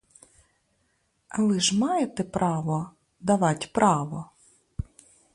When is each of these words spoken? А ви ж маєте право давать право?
А 1.29 1.43
ви 1.43 1.59
ж 1.59 1.77
маєте 1.79 2.23
право 2.23 2.91
давать 3.19 3.73
право? 3.73 4.29